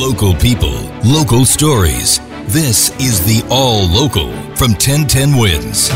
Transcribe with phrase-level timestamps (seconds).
[0.00, 2.20] Local people, local stories.
[2.46, 5.90] This is the All Local from 1010 Wins.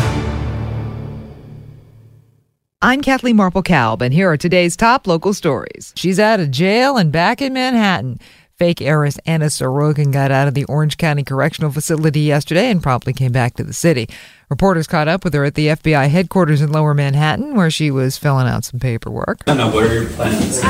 [2.83, 5.95] I'm Kathleen Marple Kalb, and here are today's top local stories.
[5.97, 8.21] She's out of jail and back in Manhattan.
[8.59, 13.15] Fake heiress Anna Sorokin got out of the Orange County Correctional Facility yesterday and promptly
[13.15, 14.07] came back to the city.
[14.51, 18.19] Reporters caught up with her at the FBI headquarters in Lower Manhattan, where she was
[18.19, 19.41] filling out some paperwork.
[19.47, 20.61] I don't know what are your plans.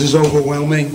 [0.00, 0.92] This is overwhelming.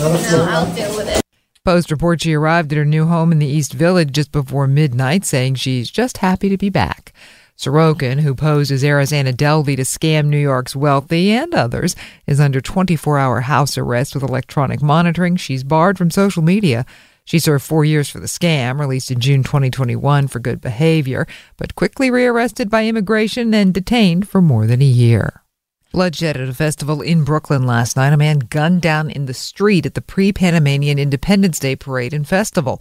[0.00, 1.22] No, I'll deal with it.
[1.64, 5.24] Post reports she arrived at her new home in the East Village just before midnight,
[5.24, 7.14] saying she's just happy to be back.
[7.56, 11.96] Sorokin, who posed as heiress Anna Delvey to scam New York's wealthy and others,
[12.26, 15.36] is under 24 hour house arrest with electronic monitoring.
[15.36, 16.84] She's barred from social media.
[17.24, 21.74] She served four years for the scam, released in June 2021 for good behavior, but
[21.74, 25.42] quickly rearrested by immigration and detained for more than a year.
[25.90, 28.12] Bloodshed at a festival in Brooklyn last night.
[28.12, 32.28] A man gunned down in the street at the pre Panamanian Independence Day parade and
[32.28, 32.80] festival.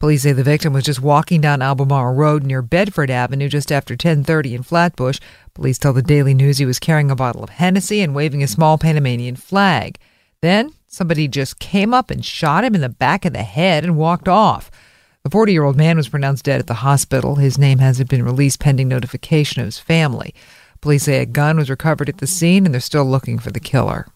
[0.00, 3.96] Police say the victim was just walking down Albemarle Road near Bedford Avenue just after
[3.96, 5.18] 10:30 in Flatbush.
[5.52, 8.46] Police tell the Daily News he was carrying a bottle of Hennessy and waving a
[8.46, 9.98] small Panamanian flag.
[10.40, 13.96] Then somebody just came up and shot him in the back of the head and
[13.96, 14.70] walked off.
[15.22, 17.34] The 40-year-old man was pronounced dead at the hospital.
[17.34, 20.32] His name hasn't been released pending notification of his family.
[20.80, 23.60] Police say a gun was recovered at the scene and they're still looking for the
[23.60, 24.06] killer.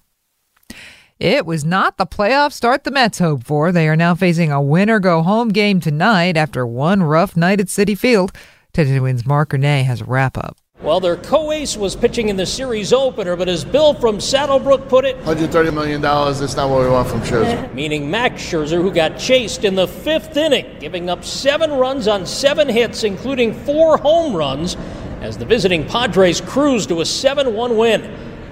[1.18, 3.70] It was not the playoff start the Mets hoped for.
[3.70, 7.60] They are now facing a win or go home game tonight after one rough night
[7.60, 8.32] at Citi Field.
[8.72, 10.56] 10 Wins Mark Renee has a wrap up.
[10.82, 15.04] Well, their co-ace was pitching in the series opener, but as Bill from Saddlebrook put
[15.04, 17.72] it, $130 million, that's not what we want from Scherzer.
[17.74, 22.26] meaning Max Scherzer, who got chased in the fifth inning, giving up seven runs on
[22.26, 24.76] seven hits, including four home runs,
[25.22, 28.02] as the visiting Padres cruised to a 7 1 win.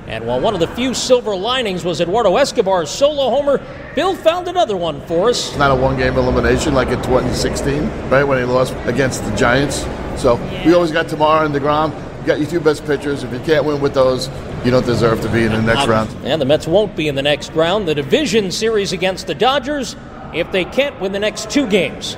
[0.06, 3.60] And while one of the few silver linings was Eduardo Escobar's solo homer,
[3.94, 5.50] Bill found another one for us.
[5.50, 9.34] It's not a one game elimination like in 2016, right, when he lost against the
[9.36, 9.84] Giants.
[10.20, 11.92] So we always got tomorrow in the ground.
[12.20, 13.22] You got your two best pitchers.
[13.22, 14.28] If you can't win with those,
[14.64, 16.10] you don't deserve to be in the next uh, round.
[16.24, 17.88] And the Mets won't be in the next round.
[17.88, 19.96] The division series against the Dodgers
[20.34, 22.16] if they can't win the next two games.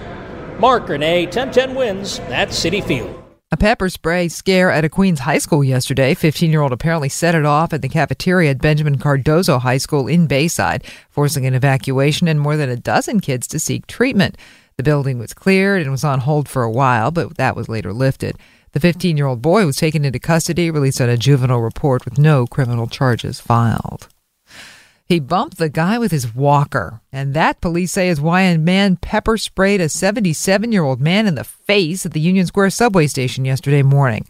[0.59, 3.22] Mark Renee, 10 10 wins at Citi Field.
[3.53, 6.15] A pepper spray scare at a Queens high school yesterday.
[6.15, 10.09] 15 year old apparently set it off at the cafeteria at Benjamin Cardozo High School
[10.09, 14.39] in Bayside, forcing an evacuation and more than a dozen kids to seek treatment.
[14.79, 17.93] The building was cleared and was on hold for a while, but that was later
[17.93, 18.39] lifted.
[18.73, 22.17] The 15 year old boy was taken into custody, released on a juvenile report with
[22.17, 24.09] no criminal charges filed.
[25.13, 28.97] He bumped the guy with his walker, and that police say is why a man
[28.97, 33.07] pepper sprayed a 77 year old man in the face at the Union Square subway
[33.07, 34.27] station yesterday morning.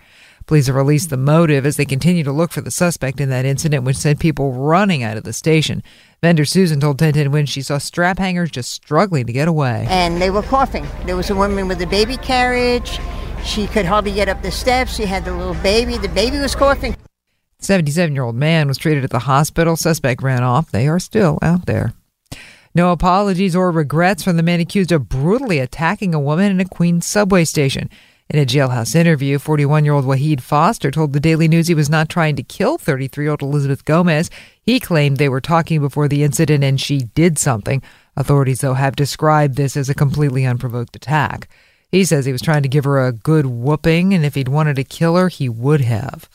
[0.47, 3.45] Police have released the motive as they continue to look for the suspect in that
[3.45, 5.85] incident, which sent people running out of the station.
[6.21, 9.87] Vendor Susan told 1010 when she saw strap hangers just struggling to get away.
[9.89, 10.85] And they were coughing.
[11.07, 12.99] There was a woman with a baby carriage.
[13.45, 14.97] She could hardly get up the steps.
[14.97, 15.97] She had the little baby.
[15.97, 16.97] The baby was coughing.
[17.65, 19.77] 77 year old man was treated at the hospital.
[19.77, 20.71] Suspect ran off.
[20.71, 21.95] They are still out there.
[22.75, 26.65] No apologies or regrets from the man accused of brutally attacking a woman in a
[26.65, 27.91] Queens subway station.
[28.31, 31.91] In a jailhouse interview, 41 year old Waheed Foster told the Daily News he was
[31.91, 34.31] not trying to kill 33 year old Elizabeth Gomez.
[34.63, 37.83] He claimed they were talking before the incident and she did something.
[38.17, 41.49] Authorities, though, have described this as a completely unprovoked attack.
[41.91, 44.77] He says he was trying to give her a good whooping, and if he'd wanted
[44.77, 46.29] to kill her, he would have.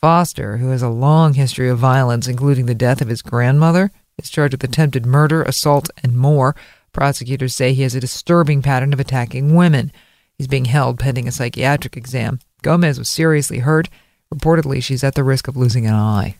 [0.00, 4.30] Foster, who has a long history of violence, including the death of his grandmother, is
[4.30, 6.56] charged with attempted murder, assault, and more.
[6.94, 9.92] Prosecutors say he has a disturbing pattern of attacking women.
[10.38, 12.38] He's being held pending a psychiatric exam.
[12.62, 13.90] Gomez was seriously hurt.
[14.34, 16.36] Reportedly, she's at the risk of losing an eye.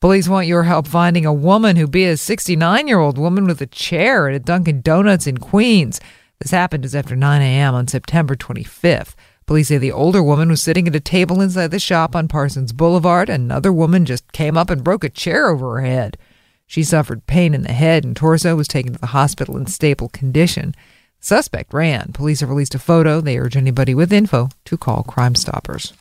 [0.00, 3.60] Police want your help finding a woman who beat a 69 year old woman with
[3.60, 6.00] a chair at a Dunkin' Donuts in Queens.
[6.40, 7.74] This happened just after 9 a.m.
[7.74, 9.14] on September 25th.
[9.46, 12.72] Police say the older woman was sitting at a table inside the shop on Parsons
[12.72, 13.28] Boulevard.
[13.28, 16.18] Another woman just came up and broke a chair over her head.
[16.66, 20.08] She suffered pain in the head and torso, was taken to the hospital in stable
[20.08, 20.74] condition.
[21.20, 22.10] Suspect ran.
[22.12, 23.20] Police have released a photo.
[23.20, 25.92] They urge anybody with info to call Crime Stoppers.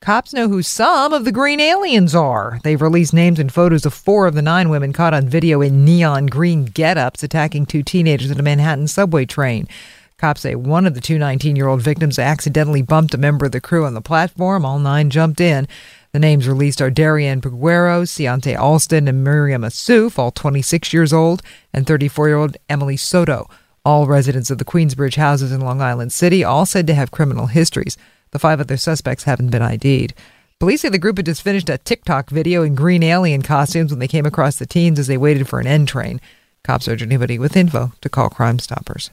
[0.00, 2.60] Cops know who some of the green aliens are.
[2.62, 5.84] They've released names and photos of four of the nine women caught on video in
[5.84, 9.68] neon green get-ups attacking two teenagers at a Manhattan subway train.
[10.18, 13.52] Cops say one of the two 19 year old victims accidentally bumped a member of
[13.52, 14.64] the crew on the platform.
[14.64, 15.68] All nine jumped in.
[16.12, 21.42] The names released are Darian Peguero, Ciante Alston, and Miriam Asuf, all 26 years old,
[21.74, 23.50] and 34 year old Emily Soto,
[23.84, 27.48] all residents of the Queensbridge houses in Long Island City, all said to have criminal
[27.48, 27.98] histories.
[28.30, 30.14] The five other suspects haven't been ID'd.
[30.58, 33.98] Police say the group had just finished a TikTok video in green alien costumes when
[33.98, 36.22] they came across the teens as they waited for an N train.
[36.64, 39.10] Cops urge anybody with info to call Crime Stoppers.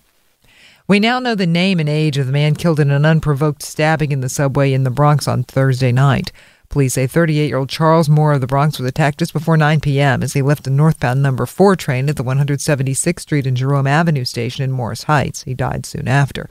[0.85, 4.11] We now know the name and age of the man killed in an unprovoked stabbing
[4.11, 6.33] in the subway in the Bronx on Thursday night.
[6.67, 9.79] Police say 38 year old Charles Moore of the Bronx was attacked just before 9
[9.79, 10.21] p.m.
[10.21, 14.25] as he left the northbound number 4 train at the 176th Street and Jerome Avenue
[14.25, 15.43] station in Morris Heights.
[15.43, 16.49] He died soon after.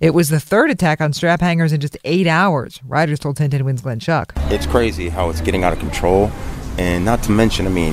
[0.00, 2.80] It was the third attack on strap hangers in just eight hours.
[2.84, 4.30] Riders told 1010 Wins Glenn Schuck.
[4.50, 6.32] It's crazy how it's getting out of control.
[6.78, 7.92] And not to mention, I mean,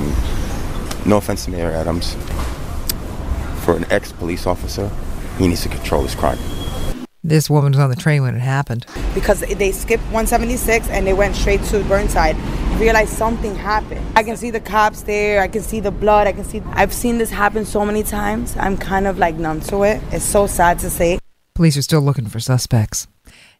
[1.05, 2.13] no offense to Mayor Adams,
[3.65, 4.89] for an ex police officer,
[5.41, 6.37] he needs to control his crime.
[7.23, 8.85] This woman was on the train when it happened.
[9.13, 12.35] Because they skipped 176 and they went straight to Burnside.
[12.79, 14.01] Realized something happened.
[14.15, 15.41] I can see the cops there.
[15.41, 16.25] I can see the blood.
[16.25, 16.63] I can see.
[16.71, 18.57] I've seen this happen so many times.
[18.57, 20.01] I'm kind of like numb to it.
[20.11, 21.19] It's so sad to say.
[21.53, 23.07] Police are still looking for suspects.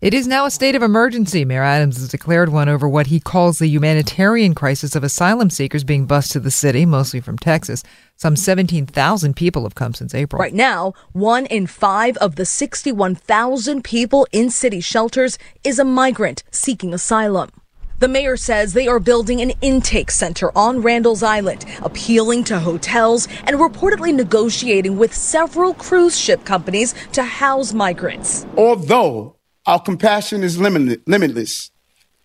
[0.01, 1.45] It is now a state of emergency.
[1.45, 5.83] Mayor Adams has declared one over what he calls the humanitarian crisis of asylum seekers
[5.83, 7.83] being bused to the city, mostly from Texas.
[8.15, 10.39] Some 17,000 people have come since April.
[10.39, 16.41] Right now, one in five of the 61,000 people in city shelters is a migrant
[16.49, 17.51] seeking asylum.
[17.99, 23.27] The mayor says they are building an intake center on Randall's Island, appealing to hotels
[23.43, 28.47] and reportedly negotiating with several cruise ship companies to house migrants.
[28.57, 29.35] Although
[29.65, 31.71] our compassion is limitless,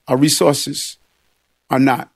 [0.08, 0.98] our resources
[1.70, 2.10] are not.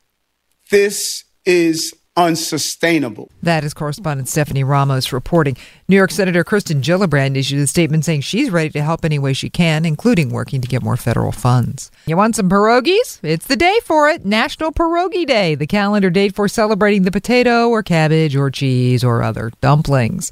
[0.71, 3.31] This is unsustainable.
[3.43, 5.57] That is correspondent Stephanie Ramos reporting.
[5.89, 9.33] New York Senator Kirsten Gillibrand issued a statement saying she's ready to help any way
[9.33, 11.91] she can, including working to get more federal funds.
[12.07, 13.21] You want some pierogies?
[13.23, 14.25] It's the day for it.
[14.25, 19.23] National Pierogi Day, the calendar date for celebrating the potato or cabbage or cheese or
[19.23, 20.31] other dumplings.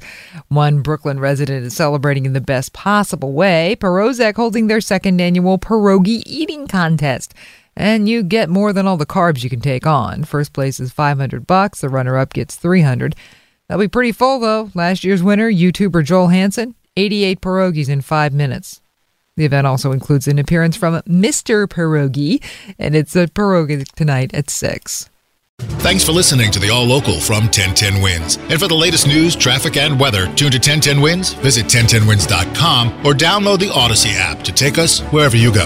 [0.49, 3.77] One Brooklyn resident is celebrating in the best possible way.
[3.79, 7.33] Pierozek holding their second annual pierogi eating contest
[7.79, 10.25] and you get more than all the carbs you can take on.
[10.25, 13.15] First place is 500 bucks, the runner-up gets 300.
[13.67, 14.69] That'll be pretty full though.
[14.75, 18.81] Last year's winner, YouTuber Joel Hansen, 88 pierogies in 5 minutes.
[19.37, 21.65] The event also includes an appearance from Mr.
[21.65, 22.43] Pierogi,
[22.77, 25.09] and it's a pierogi tonight at 6.
[25.59, 28.37] Thanks for listening to the All Local from 1010 Wins.
[28.49, 33.13] And for the latest news, traffic, and weather, tune to 1010 Wins, visit 1010wins.com, or
[33.13, 35.65] download the Odyssey app to take us wherever you go.